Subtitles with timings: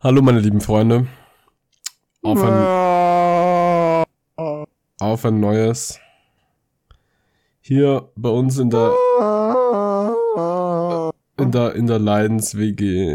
[0.00, 1.08] Hallo meine lieben Freunde.
[2.22, 4.04] Auf ein,
[5.00, 5.98] auf ein neues.
[7.60, 8.92] Hier bei uns in der
[11.36, 13.08] in der in der Leidens WG.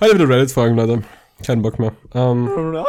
[0.00, 1.02] Heute wieder Reddit fragen, Leute.
[1.44, 1.92] Kein Bock mehr.
[2.14, 2.82] Ähm, oh,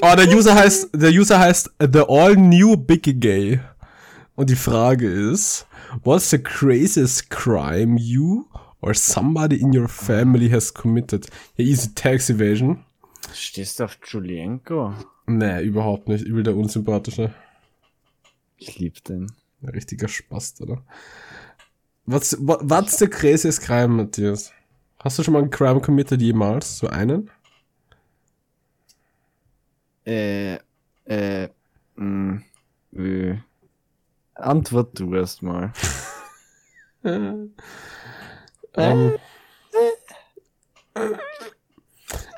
[0.00, 3.58] oh, der User heißt der User heißt The All New Big Gay.
[4.36, 5.66] Und die Frage ist,
[6.02, 8.46] what's the craziest crime you
[8.80, 11.28] or somebody in your family has committed?
[11.56, 12.84] Ja, easy tax evasion.
[13.32, 14.94] Stehst du auf Julienko?
[15.26, 16.24] Nee, überhaupt nicht.
[16.24, 17.32] Übel der unsympathische.
[18.58, 19.32] Ich lieb den.
[19.62, 20.82] Ein richtiger Spaß, oder?
[22.06, 24.52] What's, what, what's the craziest crime, Matthias?
[24.98, 26.78] Hast du schon mal einen Crime committed jemals?
[26.78, 27.30] So einen?
[30.06, 30.58] Äh,
[31.06, 31.48] äh,
[31.96, 32.42] mh,
[32.96, 33.36] äh.
[34.34, 35.72] Antwort du erst mal.
[37.04, 37.54] ähm,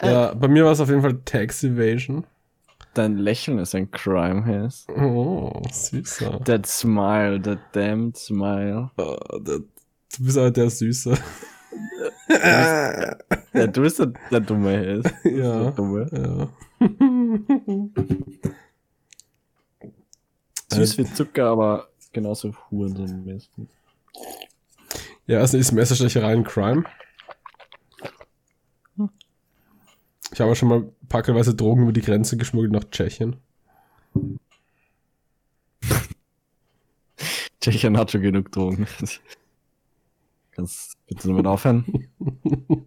[0.02, 2.24] ja, bei mir war es auf jeden Fall Tax Evasion.
[2.94, 4.86] Dein Lächeln ist ein Crime, Hess.
[4.88, 6.42] Oh, süßer.
[6.44, 8.90] That smile, that damned smile.
[8.96, 9.66] Oh, der, du
[10.18, 11.14] bist aber der Süße.
[12.28, 15.04] ja, du bist der, der Dumme, Hess.
[15.24, 15.62] Ja.
[15.64, 16.08] Der Dumme.
[16.12, 16.48] ja.
[20.76, 23.68] Süß wie Zucker, aber genauso Hurensohn meistens.
[25.26, 26.84] Ja, also ist Messerstecherei ein Crime.
[30.32, 33.36] Ich habe schon mal packelweise Drogen über die Grenze geschmuggelt nach Tschechien.
[37.60, 38.86] Tschechien hat schon genug Drogen.
[40.52, 42.08] Kannst bitte damit aufhören?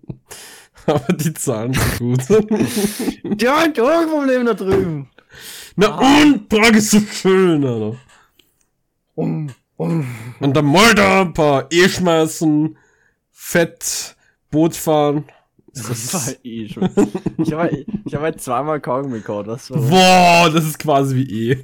[0.86, 2.30] Aber die Zahlen sind gut.
[2.30, 5.10] Haben ein Drogenproblem da drüben.
[5.80, 7.98] Na und Prag ist so schön, Alter.
[9.16, 10.06] Um, um.
[10.42, 12.78] Und dann da ein paar E schmeißen,
[13.32, 14.16] Fett,
[14.52, 15.24] Boot fahren.
[15.74, 16.90] Das war eh schon.
[17.38, 19.80] Ich habe ich hab halt zweimal Kaugummi gehabt, das war.
[19.80, 21.64] Boah, das ist quasi wie E.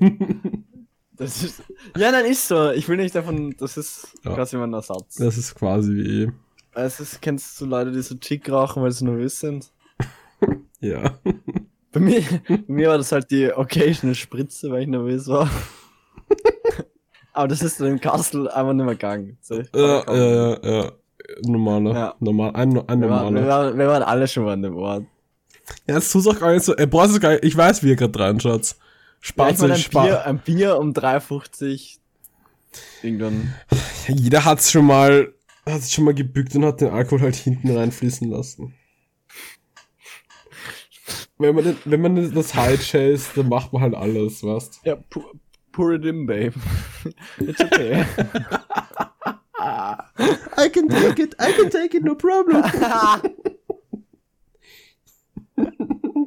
[1.17, 1.63] Das ist.
[1.97, 2.71] Ja, dann ist so.
[2.71, 3.53] Ich will nicht davon.
[3.57, 4.33] Das ist Ja.
[4.33, 5.15] quasi mein Ersatz.
[5.15, 6.31] Das ist quasi wie E.
[6.73, 9.71] Es ist, kennst du Leute, die so Chick rauchen, weil sie nervös sind?
[10.79, 11.17] Ja.
[11.95, 15.49] Bei mir, bei mir war das halt die occasional Spritze, weil ich nervös war.
[17.33, 19.37] Aber das ist dann im Castle einfach nicht mehr gegangen.
[19.41, 20.91] So, Ja, ja, ja, ja.
[21.43, 21.93] Normaler.
[21.93, 22.15] Ja.
[22.19, 23.47] Normal, ein, ein wir, waren, wir, normaler.
[23.47, 25.05] waren, wir waren alle schon mal an dem Ort.
[25.87, 26.75] Ja, das tust auch gar nicht so.
[26.75, 27.45] Ey, brauchst du gar nicht.
[27.45, 28.67] Ich weiß, wie ihr gerade reinschaut.
[28.67, 28.75] Ja,
[29.21, 30.07] Spart ein, sich, spart.
[30.07, 31.97] Bier, ein Bier um 3,50.
[33.03, 33.53] Irgendwann.
[34.09, 35.33] Jeder hat's schon mal,
[35.65, 38.73] hat sich schon mal gebückt und hat den Alkohol halt hinten reinfließen lassen.
[41.37, 45.21] Wenn man, wenn man das High chase, dann macht man halt alles, weißt Ja, pu
[45.71, 46.53] pour it in, babe.
[47.37, 48.05] It's okay.
[50.57, 52.63] I can take it, I can take it, no problem.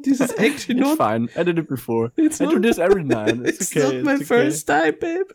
[0.03, 1.29] This is actually It's fine.
[1.35, 2.11] I did it before.
[2.15, 3.37] It's I do not- this every night.
[3.43, 3.97] It's, It's okay.
[3.97, 4.25] not my it's okay.
[4.25, 5.31] first time, babe.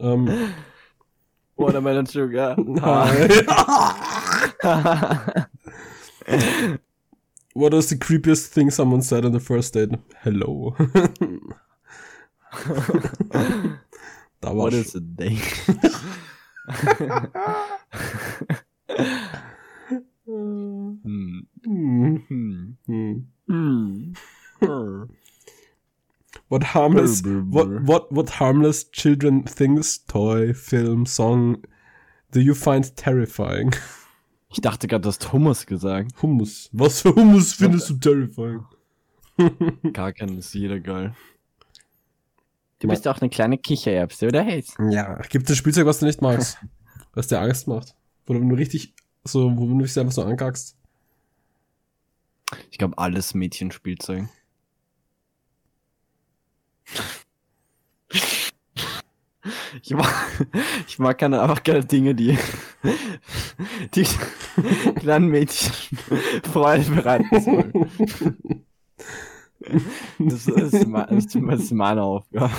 [0.00, 0.52] ähm,
[1.56, 2.54] Watermelon sugar.
[7.54, 9.90] What was the creepiest thing someone said on the first date?
[10.22, 10.74] Hello.
[14.40, 15.38] da What a day?
[20.26, 20.94] Hmm.
[21.04, 22.16] Hmm, Hmm.
[22.86, 23.12] hmm.
[23.46, 24.12] Hmm.
[24.60, 25.04] Hmm.
[26.48, 31.64] What harmless Brr, brr, what what what harmless children things, toy, film, song
[32.32, 33.72] do you find terrifying?
[34.50, 36.22] Ich dachte gerade, du hast Hummus gesagt.
[36.22, 36.70] Hummus.
[36.72, 38.64] Was für Hummus findest du terrifying?
[39.92, 41.14] Gar kein ist jeder geil.
[42.80, 44.72] Du bist auch eine kleine Kichererbse, oder Haze?
[44.90, 46.58] Ja, gibt es Spielzeug, was du nicht magst?
[47.12, 47.94] was dir Angst macht?
[48.26, 48.94] Wo du nur richtig
[49.24, 50.76] so, wo du dich einfach so ankackst?
[52.70, 54.28] Ich glaube, alles Mädchenspielzeug.
[59.82, 60.14] Ich mag,
[60.86, 62.38] ich mag keine, einfach keine Dinge, die,
[63.94, 64.06] die
[64.96, 65.72] kleinen Mädchen
[66.52, 67.72] Freude bereiten sollen.
[70.18, 72.52] Das ist, das ist meine Aufgabe.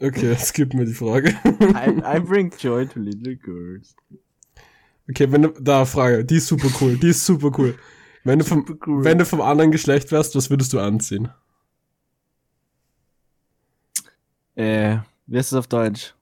[0.00, 1.30] Okay, gib mir die Frage.
[1.44, 3.94] I, I bring joy to little girls.
[5.08, 7.76] Okay, wenn du, da Frage, die ist super cool, die ist super cool.
[8.24, 9.04] Wenn du vom, Super cool.
[9.04, 11.28] wenn du vom anderen Geschlecht wärst, was würdest du anziehen?
[14.60, 16.14] Äh, wie heißt es auf Deutsch?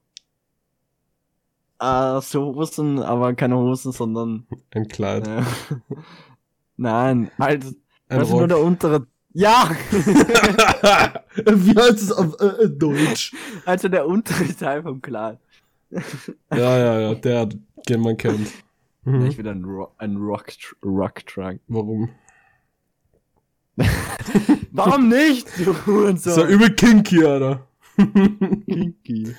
[1.77, 5.41] Ah, so Hosen, aber keine Hosen, sondern Ein Kleid, äh,
[6.77, 7.65] nein, halt,
[8.09, 8.49] ein also nur Rock.
[8.49, 9.69] der untere, Ja!
[9.91, 13.33] Wie heißt es auf äh, äh, Deutsch?
[13.65, 15.37] Also der untere Teil vom Clan.
[16.51, 17.49] Ja, ja, ja, der,
[17.89, 18.51] den man kennt.
[19.03, 19.25] Mhm.
[19.25, 20.47] Ich bin ein, Ro ein Rock,
[20.83, 21.59] Rock Trunk.
[21.67, 22.09] Warum?
[24.71, 25.47] Warum nicht?
[25.57, 25.73] Du
[26.17, 27.68] So, so übel kinky, Alter.
[28.65, 29.35] Kinky.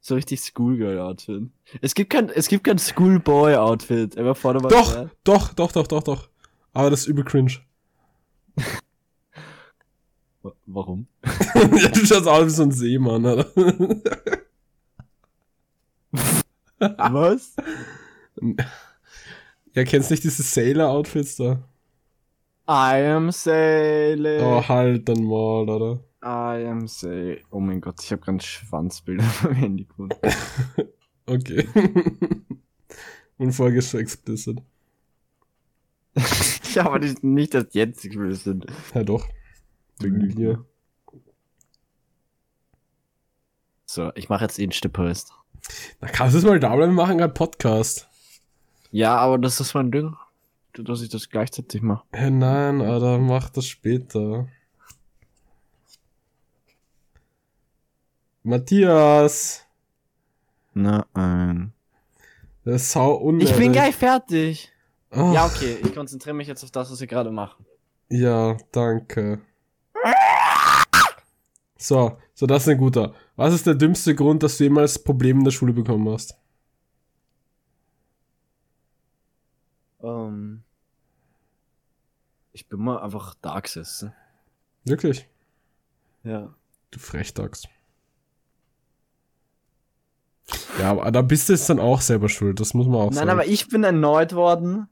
[0.00, 1.44] So richtig Schoolgirl-Outfit.
[1.80, 4.16] Es gibt kein, es gibt kein Schoolboy-Outfit.
[4.16, 5.10] Immer vorne mal Doch, rein.
[5.24, 6.28] doch, doch, doch, doch, doch.
[6.72, 7.52] Aber das ist übel cringe.
[10.66, 11.06] Warum?
[11.54, 13.46] ja, du schaust aus wie so ein Seemann, oder?
[16.78, 17.56] Was?
[19.74, 21.62] Ja, kennst nicht diese Sailor-Outfits da?
[22.68, 24.42] I am sailing.
[24.42, 26.00] Oh, halt dann mal, oder?
[26.24, 27.44] I am sailing.
[27.50, 30.16] Oh mein Gott, ich habe gerade Schwanzbilder vom Handy gefunden.
[31.26, 31.68] okay.
[33.38, 34.62] Und Folge ist so explicit.
[36.72, 38.64] ja, aber nicht, nicht das jetzt explicit.
[38.94, 39.28] Ja, doch.
[39.98, 40.64] Wegen dir.
[43.84, 45.32] So, ich mache jetzt Insta-Post.
[46.00, 46.92] Na, kannst du es mal da bleiben?
[46.92, 48.08] Wir machen gerade Podcast.
[48.90, 50.16] Ja, aber das ist mein Ding,
[50.72, 52.06] dass ich das gleichzeitig mache.
[52.14, 54.48] Ja, nein, Alter, mach das später.
[58.44, 59.64] Matthias!
[60.74, 61.72] Nein.
[62.62, 63.50] Das ist sau unnötig.
[63.50, 64.70] Ich bin gleich fertig.
[65.10, 65.32] Oh.
[65.32, 67.64] Ja, okay, ich konzentriere mich jetzt auf das, was wir gerade machen.
[68.10, 69.40] Ja, danke.
[71.78, 73.14] So, so das ist ein guter.
[73.36, 76.36] Was ist der dümmste Grund, dass du jemals Probleme in der Schule bekommen hast?
[79.98, 80.62] Um,
[82.52, 84.12] ich bin mal einfach da gesessen.
[84.84, 85.26] Wirklich?
[86.24, 86.54] Ja.
[86.90, 87.66] Du Frechdachs.
[90.80, 93.14] Ja, aber da bist du jetzt dann auch selber schuld, das muss man auch Nein,
[93.14, 93.30] sagen.
[93.30, 94.88] aber ich bin erneut worden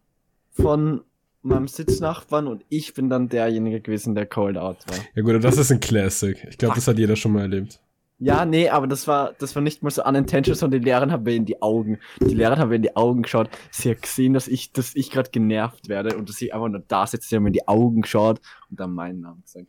[0.51, 1.03] von
[1.43, 4.97] meinem Sitznachbarn und ich bin dann derjenige gewesen, der Cold Out war.
[5.15, 6.37] Ja gut, das ist ein Classic.
[6.49, 7.81] Ich glaube, das hat jeder schon mal erlebt.
[8.25, 11.25] Ja, nee, aber das war, das war nicht mal so unintentional, sondern die Lehrerin hat
[11.25, 13.51] mir in die Augen, die Lehrerin hat mir in die Augen geschaut.
[13.73, 16.85] Sie hat gesehen, dass ich, dass ich gerade genervt werde und dass ich einfach nur
[16.87, 18.41] da sitze, sie hat mir in die Augen geschaut
[18.71, 19.67] und dann meinen Namen gesagt.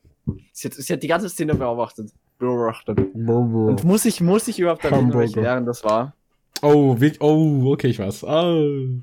[0.51, 2.11] Sie hat, sie hat die ganze Szene beobachtet.
[2.39, 2.99] Beobachtet.
[3.13, 6.13] Und muss ich, muss ich überhaupt erwähnen, welche Lehrerin das war?
[6.61, 8.23] Oh, wie, oh, okay, ich weiß.
[8.23, 8.99] Oh.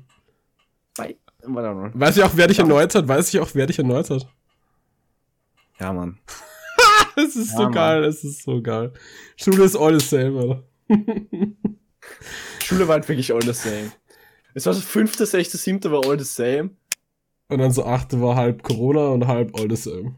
[1.43, 3.07] Weiß ich auch, wer dich erneut hat?
[3.07, 4.27] Weiß ich auch, wer dich erneut hat?
[5.79, 6.19] Ja, Mann.
[7.17, 7.71] Es ist ja, so Mann.
[7.73, 8.93] geil, es ist so geil.
[9.35, 10.63] Schule ist all the same, Alter.
[12.63, 13.91] Schule war halt wirklich all the same.
[14.53, 16.71] Es war so fünfte, sechste, siebte war all the same.
[17.49, 20.15] Und dann so achte war halb Corona und halb all the same.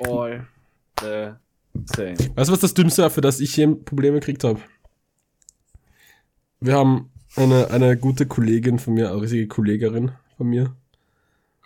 [0.00, 0.46] All
[1.00, 1.32] the
[1.94, 2.16] same.
[2.34, 4.60] Weißt du, was das Dümmste war, für das ich hier Probleme gekriegt habe?
[6.60, 10.74] Wir haben eine, eine gute Kollegin von mir, eine richtige Kollegin von mir.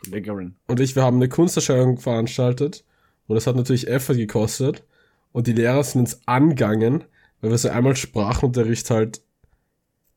[0.03, 0.57] Kollegin.
[0.67, 2.85] Und ich, wir haben eine Kunsterscheinung veranstaltet.
[3.27, 4.85] Und das hat natürlich Effort gekostet.
[5.33, 7.05] Und die Lehrer sind uns angegangen,
[7.41, 9.21] weil wir so einmal Sprachunterricht halt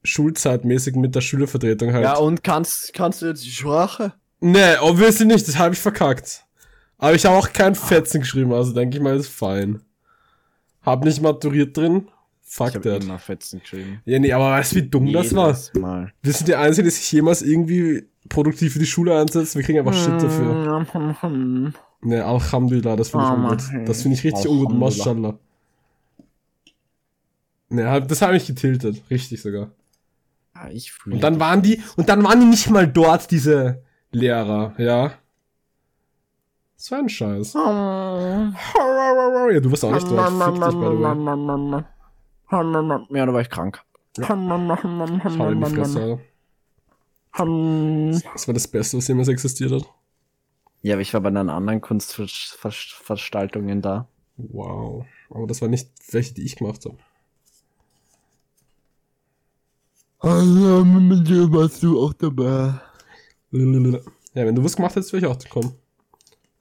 [0.04, 2.04] schulzeitmäßig mit der Schülervertretung halt.
[2.04, 4.14] Ja, und kannst, kannst du jetzt die Sprache?
[4.40, 6.46] Nee, obviously nicht, das habe ich verkackt.
[7.02, 9.82] Aber ich habe auch kein Fetzen geschrieben, also denke ich mal, ist fein.
[10.84, 12.08] Hab nicht maturiert drin,
[12.44, 13.04] Fuck ich that.
[13.04, 14.02] immer Fetzen geschrieben.
[14.06, 15.82] Ja, nee, aber weißt du, wie dumm Jedes das war?
[15.82, 16.14] Mal.
[16.22, 19.58] Wir sind die Einzigen, die sich jemals irgendwie produktiv für die Schule einsetzen.
[19.58, 21.74] Wir kriegen einfach Shit dafür.
[22.04, 23.62] Ne, Alhamdulillah, das finde ich Oh, ungut.
[23.74, 23.86] Mann.
[23.86, 24.74] Das finde ich richtig ungut.
[24.74, 25.38] Maschallah.
[27.70, 29.02] Ne, hab- das habe ich getiltet.
[29.10, 29.72] Richtig sogar.
[30.56, 33.84] Ja, ich fühle Und dann waren die, und dann waren die nicht mal dort, diese
[34.12, 35.14] Lehrer, ja.
[36.82, 37.54] Das war ein Scheiß.
[37.54, 38.52] Ja,
[39.60, 40.32] du warst auch nicht dort.
[40.32, 41.84] Fick dich, by the way.
[43.20, 43.84] Ja, da war ich krank.
[44.20, 46.20] Schau in die Fresse, Alter.
[48.34, 49.84] Das war das Beste, was jemals existiert hat.
[50.82, 54.08] Ja, aber ich war bei einer anderen Kunstveranstaltungen da.
[54.38, 55.06] Wow.
[55.30, 56.98] Aber das war nicht welche, die ich gemacht habe.
[60.18, 62.74] Also, mit dir warst du auch dabei.
[63.52, 64.00] Ja,
[64.34, 65.76] wenn du was gemacht hättest, wäre ich auch gekommen.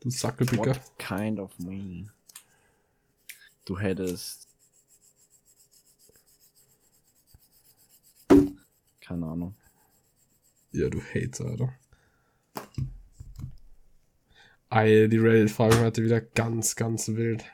[0.01, 0.77] Du Sackelpicker.
[0.77, 2.07] What kind of me?
[3.67, 4.49] Du hättest.
[9.01, 9.55] Keine Ahnung.
[10.73, 11.75] Ja, du Hater, Alter.
[14.71, 17.45] Ei, die Reddit-Fragen heute wieder ganz, ganz wild.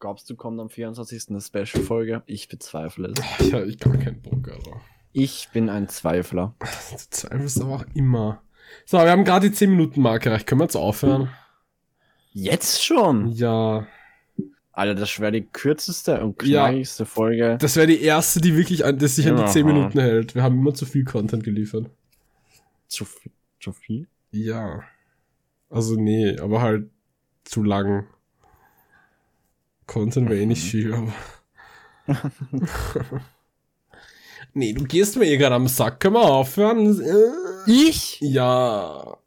[0.00, 1.30] Glaubst du, kommt am 24.
[1.30, 2.22] eine Special-Folge?
[2.26, 3.18] Ich bezweifle es.
[3.40, 4.80] Ich habe ich gar keinen Bock, Alter.
[5.12, 6.54] Ich bin ein Zweifler.
[6.60, 8.42] Du zweifelst aber auch immer.
[8.84, 10.46] So, wir haben gerade die 10-Minuten-Marke erreicht.
[10.46, 11.30] Können wir jetzt aufhören?
[12.32, 13.30] Jetzt schon?
[13.32, 13.86] Ja.
[14.72, 16.68] Alter, das wäre die kürzeste und Ja.
[16.68, 17.58] knackigste Folge.
[17.60, 19.48] Das wäre die erste, die wirklich an, die sich an die Ja.
[19.48, 20.34] 10 Minuten hält.
[20.34, 21.90] Wir haben immer zu viel Content geliefert.
[22.86, 23.32] Zu viel?
[23.60, 24.06] Zu viel?
[24.30, 24.82] Ja.
[25.68, 26.88] Also nee, aber halt
[27.44, 28.06] zu lang.
[29.86, 31.12] Content wäre eh nicht viel, aber.
[34.54, 36.00] nee, du gehst mir eh gerade am Sack.
[36.00, 37.00] Können wir aufhören?
[37.66, 38.18] Ich?
[38.20, 39.18] Ja.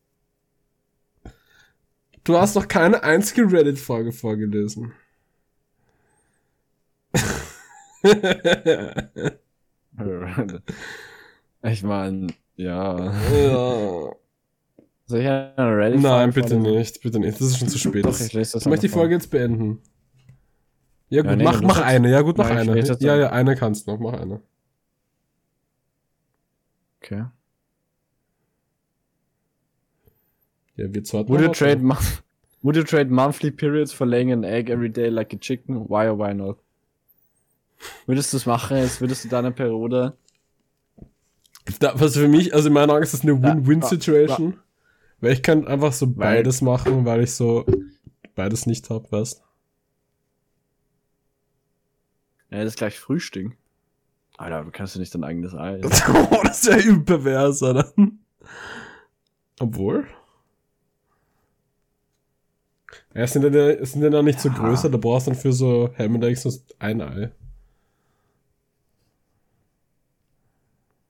[2.24, 4.94] Du hast noch keine einzige Reddit-Folge vorgelesen.
[11.64, 13.14] ich meine, ja.
[13.14, 14.16] ja.
[15.06, 17.40] Soll ich eine Reddit Nein, bitte nicht, bitte nicht.
[17.40, 18.06] Das ist schon zu spät.
[18.06, 19.02] Doch, ich lese das ich möchte die einfach vor.
[19.02, 19.82] Folge jetzt beenden.
[21.10, 22.10] Ja gut, Ja, nee, mach, mach eine.
[22.10, 22.80] Ja gut, mach eine.
[22.80, 24.00] Ja, ja, eine kannst du noch.
[24.00, 24.42] Mach eine.
[27.02, 27.26] Okay.
[30.82, 31.98] Ja, wir zwei Would you trade mon-
[32.64, 35.88] Would you trade monthly periods for laying an egg every day like a chicken?
[35.90, 36.58] Why or why not?
[38.08, 40.16] Würdest du es machen, als würdest du deine Periode
[41.80, 44.60] Da, was für mich, also in meiner Augen ist das eine Win-Win-Situation.
[45.20, 47.66] Weil ich kann einfach so beides machen, weil ich so
[48.34, 49.44] beides nicht hab, weißt
[52.50, 53.56] Ja, das ist gleich Frühstück.
[54.38, 55.80] Alter, du kannst ja nicht dein eigenes Ei.
[55.84, 57.94] oh, das ist ja übel pervers, oder?
[59.60, 60.08] Obwohl.
[63.14, 64.56] Ja, es sind ja, es sind ja noch nicht so Ja.
[64.56, 67.32] größer, da brauchst du dann für so Eggs nur ein Ei.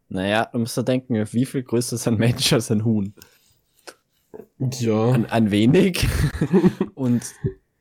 [0.09, 3.13] Naja, du musst da denken, wie viel größer ist ein Mensch als ein Huhn?
[4.59, 5.11] Ja.
[5.11, 6.05] Ein, ein wenig.
[6.95, 7.23] Und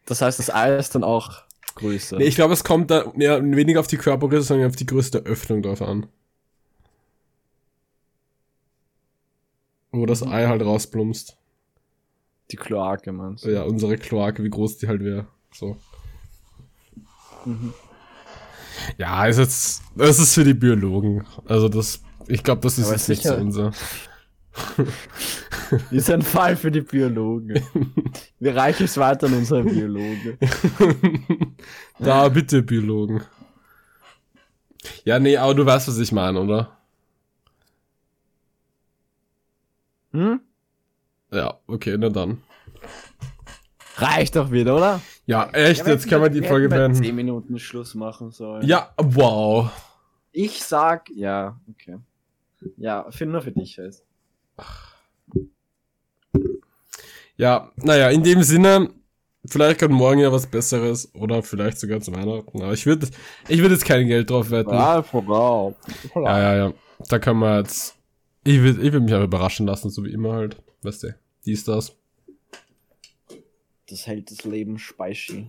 [0.07, 1.43] das heißt, das Ei ist dann auch
[1.75, 2.19] größer.
[2.19, 5.11] Nee, ich glaube, es kommt da ja, weniger auf die Körpergröße, sondern auf die Größe
[5.11, 6.07] der Öffnung drauf an.
[9.93, 11.37] Wo das Ei halt rausplumpst.
[12.51, 13.51] Die Kloake, meinst du?
[13.51, 15.27] Ja, unsere Kloake, wie groß die halt wäre.
[15.53, 15.77] So.
[17.45, 17.73] Mhm.
[18.99, 21.25] Ja, ist jetzt, das ist für die Biologen.
[21.47, 23.73] Also das, ich glaube, das ist Aber jetzt nicht so unser.
[25.93, 27.63] Ist ein Fall für die Biologen.
[28.41, 30.37] Wir reichen es weiter an unsere Biologen.
[32.01, 33.23] da, bitte, Biologen.
[35.05, 36.77] Ja, nee, aber du weißt, was ich meine, oder?
[40.13, 40.41] Hm?
[41.33, 42.43] Ja, okay, na dann.
[43.97, 45.01] Reicht doch wieder, oder?
[45.27, 47.03] Ja, echt, jetzt können wir die Folge beenden.
[47.03, 48.67] 10 Minuten Schluss machen sollen.
[48.67, 49.71] Ja, wow.
[50.33, 51.99] Ich sag, ja, okay.
[52.77, 54.05] Ja, für, nur für dich heißt.
[57.37, 58.91] Ja, naja, in dem Sinne,
[59.45, 62.63] vielleicht kommt morgen ja was Besseres oder vielleicht sogar zu Weihnachten.
[62.63, 63.09] Aber ich würde
[63.49, 64.75] ich würd jetzt kein Geld drauf wetten.
[64.75, 65.75] Ja, vorbei.
[66.15, 66.73] Ja, ja, ja.
[67.09, 67.97] Da kann man jetzt.
[68.45, 70.57] Ich will, ich will mich aber überraschen lassen, so wie immer halt.
[70.83, 71.97] Weißt du, dies, das.
[73.89, 75.49] Das hält das Leben spicy.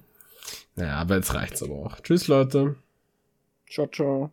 [0.75, 1.99] Naja, aber jetzt reicht's aber auch.
[1.99, 2.75] Tschüss, Leute.
[3.69, 4.31] Ciao, ciao.